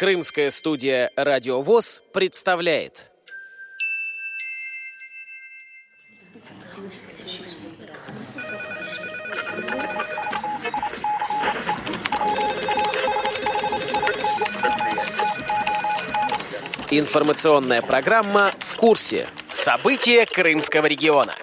[0.00, 3.12] Крымская студия «Радио ВОЗ» представляет.
[16.90, 19.28] Информационная программа «В курсе».
[19.50, 21.34] События Крымского региона.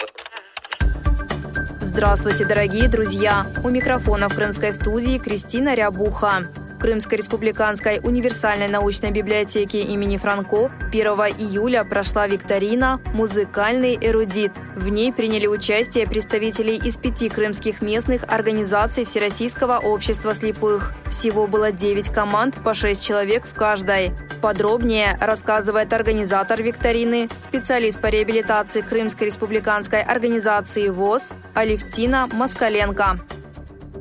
[1.80, 3.46] Здравствуйте, дорогие друзья!
[3.64, 6.50] У микрофона в крымской студии Кристина Рябуха.
[6.78, 14.52] Крымской республиканской универсальной научной библиотеке имени Франко 1 июля прошла викторина «Музыкальный эрудит».
[14.76, 20.94] В ней приняли участие представители из пяти крымских местных организаций Всероссийского общества слепых.
[21.10, 24.12] Всего было 9 команд, по 6 человек в каждой.
[24.42, 33.18] Подробнее рассказывает организатор викторины, специалист по реабилитации Крымской республиканской организации ВОЗ Алевтина Москаленко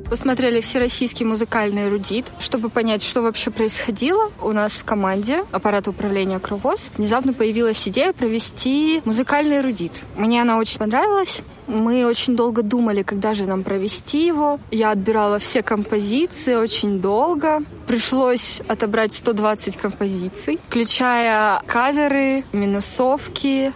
[0.09, 4.31] посмотрели всероссийский музыкальный эрудит, чтобы понять, что вообще происходило.
[4.41, 10.03] У нас в команде аппарата управления Кровоз внезапно появилась идея провести музыкальный эрудит.
[10.15, 11.41] Мне она очень понравилась.
[11.67, 14.59] Мы очень долго думали, когда же нам провести его.
[14.71, 17.61] Я отбирала все композиции очень долго.
[17.85, 23.73] Пришлось отобрать 120 композиций, включая каверы, минусовки.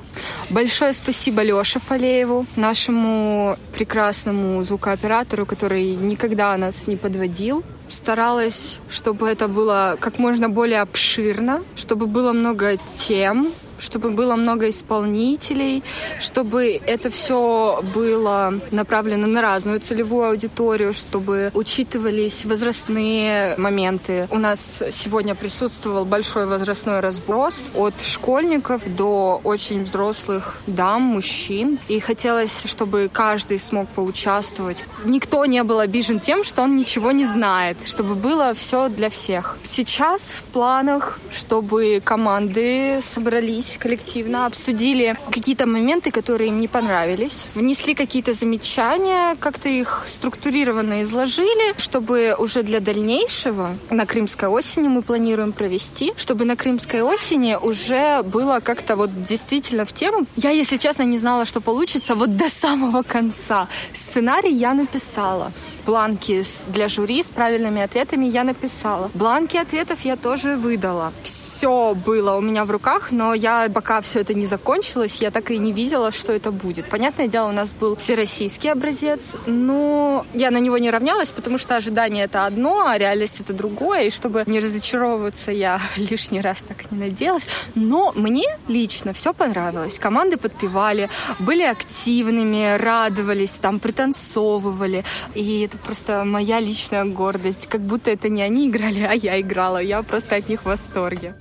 [0.50, 9.50] Большое спасибо Леше Фалееву, нашему прекрасному звукооператору, который никогда нас не подводил старалась, чтобы это
[9.50, 15.84] было как можно более обширно, чтобы было много тем, чтобы было много исполнителей,
[16.20, 24.28] чтобы это все было направлено на разную целевую аудиторию, чтобы учитывались возрастные моменты.
[24.32, 31.80] У нас сегодня присутствовал большой возрастной разброс от школьников до очень взрослых дам, мужчин.
[31.88, 34.86] И хотелось, чтобы каждый смог поучаствовать.
[35.06, 39.58] Никто не был обижен тем, что он ничего не знает, чтобы было все для всех.
[39.64, 47.48] Сейчас в планах, чтобы команды собрались собрались коллективно, обсудили какие-то моменты, которые им не понравились,
[47.56, 55.02] внесли какие-то замечания, как-то их структурированно изложили, чтобы уже для дальнейшего на Крымской осени мы
[55.02, 60.26] планируем провести, чтобы на Крымской осени уже было как-то вот действительно в тему.
[60.36, 63.68] Я, если честно, не знала, что получится вот до самого конца.
[63.94, 65.52] Сценарий я написала.
[65.86, 69.10] Бланки для жюри с правильными ответами я написала.
[69.14, 71.12] Бланки ответов я тоже выдала.
[71.24, 75.52] Все было у меня в руках, но я пока все это не закончилось, я так
[75.52, 76.86] и не видела, что это будет.
[76.86, 81.76] Понятное дело, у нас был всероссийский образец, но я на него не равнялась, потому что
[81.76, 84.04] ожидание это одно, а реальность это другое.
[84.04, 87.48] И чтобы не разочаровываться, я лишний раз так не надеялась.
[87.76, 90.00] Но мне лично все понравилось.
[90.00, 95.04] Команды подпевали, были активными, радовались, там пританцовывали.
[95.36, 97.68] И это просто моя личная гордость.
[97.68, 99.78] Как будто это не они играли, а я играла.
[99.78, 101.36] Я просто от них в восторге.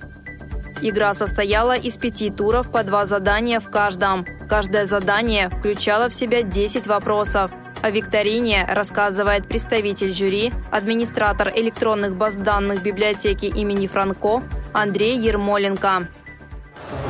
[0.83, 4.25] Игра состояла из пяти туров по два задания в каждом.
[4.49, 7.51] Каждое задание включало в себя 10 вопросов.
[7.83, 14.41] О викторине рассказывает представитель жюри, администратор электронных баз данных библиотеки имени Франко
[14.73, 16.07] Андрей Ермоленко.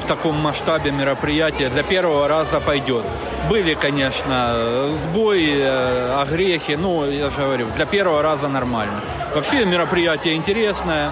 [0.03, 3.05] В таком масштабе мероприятия для первого раза пойдет.
[3.49, 8.99] Были, конечно, сбои, э, огрехи, но я же говорю, для первого раза нормально.
[9.33, 11.11] Вообще мероприятие интересное,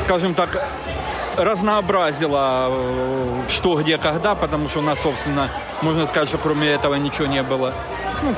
[0.00, 0.68] скажем так,
[1.36, 5.50] разнообразила э, что, где, когда, потому что у нас, собственно,
[5.82, 7.72] можно сказать, что кроме этого ничего не было.
[8.22, 8.34] Ну,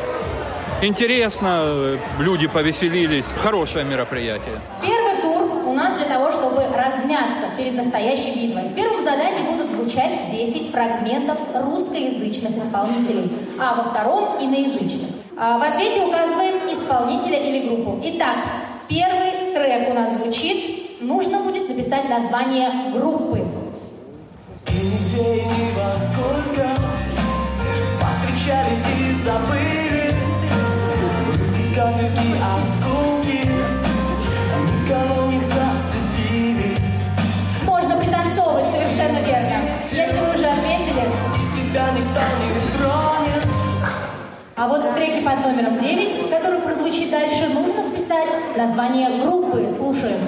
[0.86, 3.26] интересно, люди повеселились.
[3.42, 4.60] Хорошее мероприятие.
[4.82, 8.64] Первый тур у нас для того, чтобы размяться перед настоящей битвой.
[8.64, 15.10] В первом задании будут звучать 10 фрагментов русскоязычных исполнителей, а во втором– иноязычных.
[15.36, 18.00] А в ответе указываем исполнителя или группу.
[18.02, 18.36] Итак,
[18.88, 23.38] первый трек у нас звучит нужно будет написать название группы.
[24.68, 25.72] И
[29.00, 30.14] и забыли
[31.74, 32.36] капельки,
[44.98, 49.68] треке под номером 9, который прозвучит дальше, нужно вписать название группы.
[49.68, 50.18] Слушаем.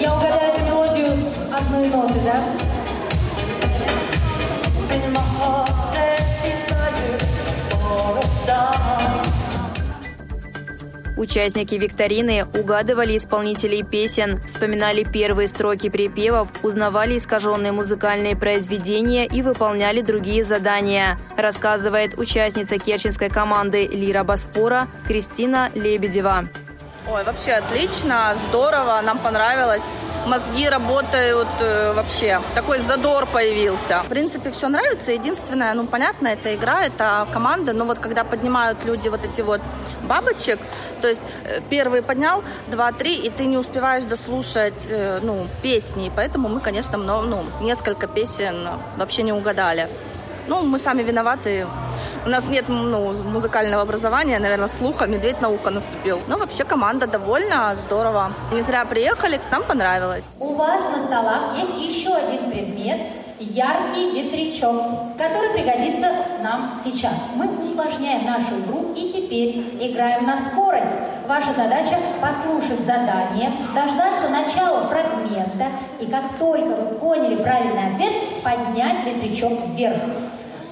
[0.00, 2.73] Я угадаю эту мелодию с одной ноты, да?
[11.16, 20.00] Участники викторины угадывали исполнителей песен, вспоминали первые строки припевов, узнавали искаженные музыкальные произведения и выполняли
[20.00, 26.48] другие задания, рассказывает участница керченской команды «Лира Боспора» Кристина Лебедева.
[27.08, 29.82] Ой, вообще отлично, здорово, нам понравилось
[30.26, 32.40] мозги работают э, вообще.
[32.54, 34.02] Такой задор появился.
[34.04, 35.12] В принципе, все нравится.
[35.12, 39.60] Единственное, ну, понятно, это игра, это команда, но вот когда поднимают люди вот эти вот
[40.02, 40.58] бабочек,
[41.00, 46.10] то есть э, первый поднял, два, три, и ты не успеваешь дослушать, э, ну, песни.
[46.14, 49.88] Поэтому мы, конечно, много, ну, несколько песен вообще не угадали.
[50.46, 51.66] Ну, мы сами виноваты.
[52.26, 56.22] У нас нет ну, музыкального образования, наверное, слуха, медведь на ухо наступил.
[56.26, 58.32] Но вообще команда довольна, здорово.
[58.50, 60.24] Не зря приехали, нам понравилось.
[60.40, 62.98] У вас на столах есть еще один предмет,
[63.38, 66.12] яркий ветрячок, который пригодится
[66.42, 67.12] нам сейчас.
[67.34, 71.02] Мы усложняем нашу игру и теперь играем на скорость.
[71.28, 75.66] Ваша задача послушать задание, дождаться начала фрагмента
[76.00, 80.00] и как только вы поняли правильный ответ, поднять ветрячок вверх.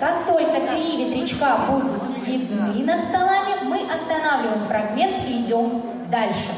[0.02, 6.50] Как только три ветрячка будут видны над столами, мы останавливаем фрагмент и идем дальше.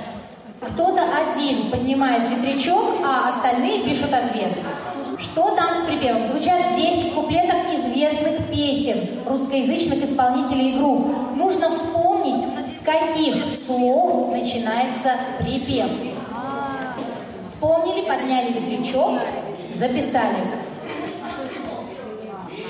[0.63, 4.51] Кто-то один поднимает ветрячок, а остальные пишут ответ.
[5.19, 6.25] Что там с припевом?
[6.25, 8.97] Звучат 10 куплетов известных песен
[9.27, 11.15] русскоязычных исполнителей групп.
[11.37, 15.91] Нужно вспомнить, с каких слов начинается припев.
[17.43, 19.21] Вспомнили, подняли ветрячок,
[19.75, 20.64] записали.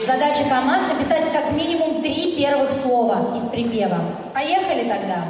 [0.07, 4.05] Задача команд написать как минимум три первых слова из припева.
[4.35, 5.25] Поехали тогда.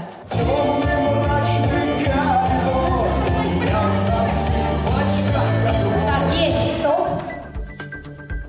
[6.08, 7.06] Так, есть, стоп.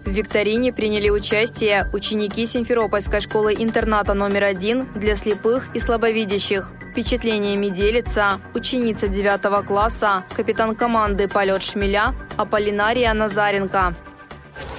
[0.03, 6.71] В викторине приняли участие ученики Симферопольской школы-интерната номер один для слепых и слабовидящих.
[6.91, 13.93] Впечатлениями делится ученица 9 класса, капитан команды «Полет шмеля» Аполлинария Назаренко.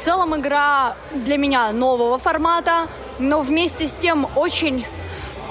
[0.07, 2.87] Целом игра для меня нового формата,
[3.19, 4.87] но вместе с тем очень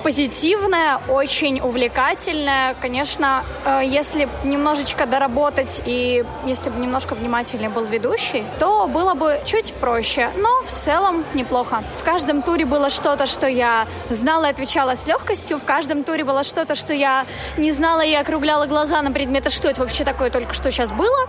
[0.06, 2.76] позитивная, очень увлекательная.
[2.80, 9.40] Конечно, э, если немножечко доработать и если бы немножко внимательнее был ведущий, то было бы
[9.46, 10.30] чуть проще.
[10.38, 11.84] Но в целом неплохо.
[12.00, 15.58] В каждом туре было что-то, что я знала и отвечала с легкостью.
[15.58, 17.26] В каждом туре было что-то, что я
[17.58, 21.28] не знала и округляла глаза на предметы, что это вообще такое только что сейчас было.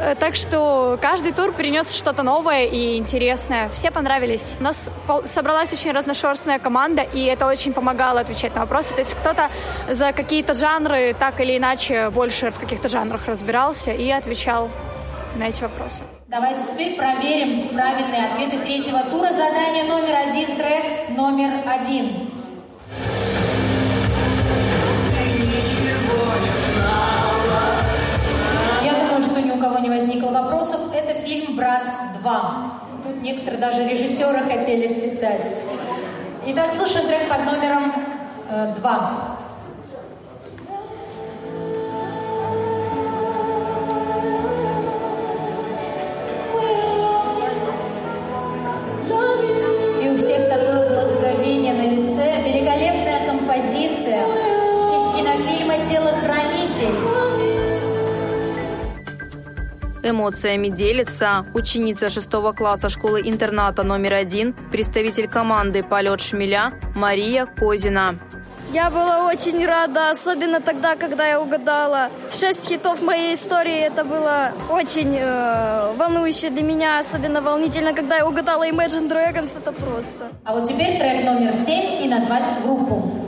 [0.00, 3.68] Э, так что каждый тур принес что-то новое и интересное.
[3.70, 4.54] Все понравились.
[4.60, 4.90] У нас
[5.26, 8.94] собралась очень разношерстная команда, и это очень помогало помогала отвечать на вопросы.
[8.94, 9.48] То есть кто-то
[9.88, 14.68] за какие-то жанры так или иначе больше в каких-то жанрах разбирался и отвечал
[15.36, 16.02] на эти вопросы.
[16.28, 19.28] Давайте теперь проверим правильные ответы третьего тура.
[19.28, 22.06] Задание номер один, трек номер один.
[28.82, 30.80] Я думаю, что ни у кого не возникло вопросов.
[30.94, 31.84] Это фильм «Брат
[32.22, 32.72] 2».
[33.04, 35.46] Тут некоторые даже режиссеры хотели вписать.
[36.44, 37.92] Итак, слушаем трек под номером
[38.48, 39.31] э, два.
[60.12, 68.14] Эмоциями делится ученица 6 класса школы-интерната номер один, представитель команды «Полет шмеля» Мария Козина.
[68.72, 73.78] Я была очень рада, особенно тогда, когда я угадала шесть хитов моей истории.
[73.80, 79.58] Это было очень э, волнующе для меня, особенно волнительно, когда я угадала Imagine Dragons.
[79.58, 80.30] Это просто.
[80.44, 83.21] А вот теперь трек номер семь и назвать группу.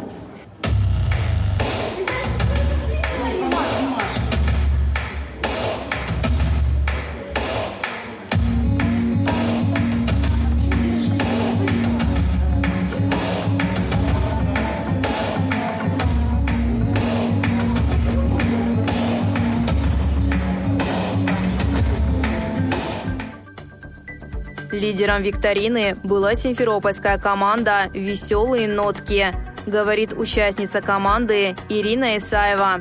[24.94, 29.34] Лидером викторины была симферопольская команда «Веселые нотки»,
[29.66, 32.80] говорит участница команды Ирина Исаева.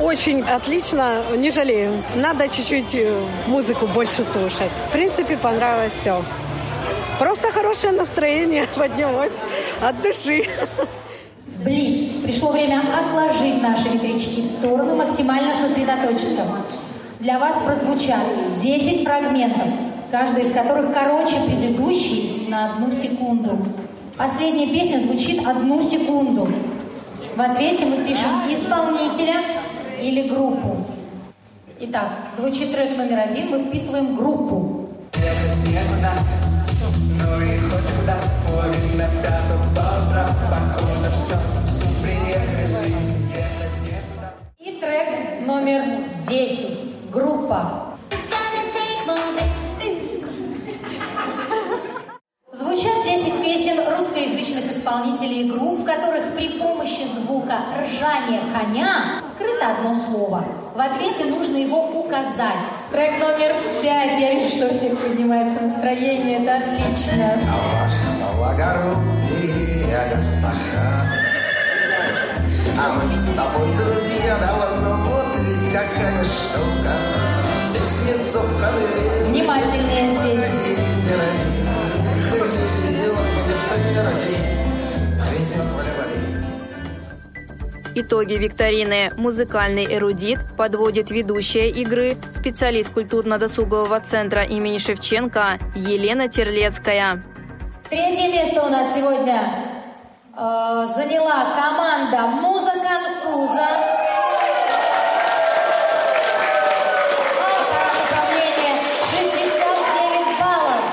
[0.00, 2.02] Очень отлично, не жалею.
[2.16, 4.72] Надо чуть-чуть э, музыку больше слушать.
[4.88, 6.24] В принципе, понравилось все.
[7.20, 9.38] Просто хорошее настроение поднялось
[9.80, 10.46] от души.
[11.64, 12.14] Блиц.
[12.24, 16.44] Пришло время отложить наши ветрячки в сторону, максимально сосредоточиться.
[17.20, 19.68] Для вас прозвучали 10 фрагментов
[20.14, 23.58] каждая из которых короче предыдущей на одну секунду.
[24.16, 26.48] Последняя песня звучит одну секунду.
[27.34, 29.40] В ответе мы пишем исполнителя
[30.00, 30.86] или группу.
[31.80, 34.88] Итак, звучит трек номер один, мы вписываем группу.
[35.14, 35.18] И
[37.70, 38.14] хоть куда,
[38.96, 39.04] на
[57.54, 60.44] звука ржания коня скрыто одно слово.
[60.74, 62.66] В ответе нужно его указать.
[62.90, 64.20] Трек номер 5.
[64.20, 66.42] Я вижу, что у всех поднимается настроение.
[66.42, 67.32] Это отлично.
[72.76, 76.92] А мы с тобой друзья давно, вот ведь какая штука.
[77.76, 79.28] Свинцов ковыль.
[79.28, 80.74] Внимательнее здесь.
[87.96, 97.22] Итоги викторины «Музыкальный эрудит» подводит ведущая игры, специалист культурно-досугового центра имени Шевченко Елена Терлецкая.
[97.88, 99.84] Третье место у нас сегодня
[100.32, 103.68] э, заняла команда «Муза конфуза».
[109.10, 110.84] 69 баллов.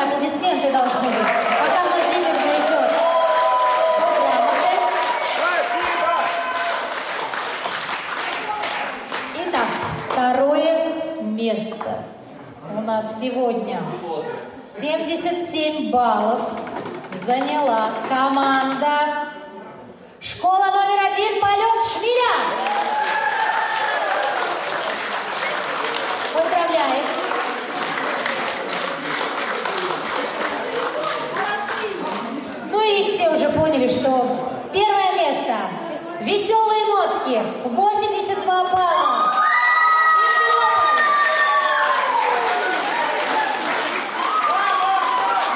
[0.00, 1.26] Несмолкаемые аплодисменты должны быть,
[1.60, 2.90] пока Владимир дойдет
[3.98, 4.72] до грамоты.
[9.36, 9.68] Итак,
[10.10, 10.72] второе
[11.22, 11.90] место.
[12.76, 13.82] У нас сегодня
[14.64, 16.40] 77 баллов
[17.24, 19.28] заняла команда
[20.20, 22.34] Школа номер один «Полет Шмеля».
[26.34, 27.04] Поздравляем!
[32.70, 34.26] Ну и все уже поняли, что
[34.72, 35.56] первое место
[37.30, 39.34] «Веселые нотки» 82 балла.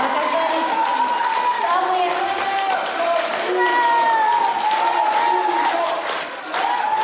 [0.04, 0.71] оказались
[1.62, 2.11] самые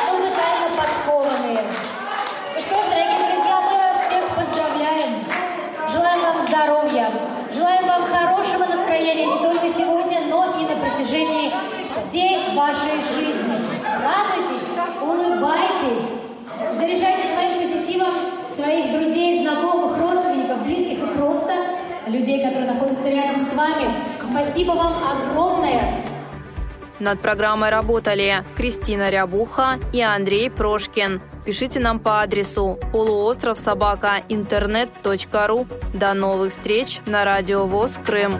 [0.09, 1.63] музыкально подкованные.
[2.55, 5.25] Ну что ж, дорогие друзья, мы вас всех поздравляем.
[5.91, 7.11] Желаем вам здоровья,
[7.53, 11.51] желаем вам хорошего настроения не только сегодня, но и на протяжении
[11.95, 13.55] всей вашей жизни.
[14.03, 14.67] Радуйтесь,
[15.01, 16.17] улыбайтесь,
[16.75, 21.53] заряжайте своим позитивом своих друзей, знакомых, родственников, близких и просто
[22.07, 23.93] людей, которые находятся рядом с вами.
[24.23, 25.83] Спасибо вам огромное.
[26.99, 31.19] Над программой работали Кристина Рябуха и Андрей Прошкин.
[31.43, 35.65] Пишите нам по адресу полуостров собака интернет.ру.
[35.95, 38.33] До новых встреч на радио ВОЗ Крым.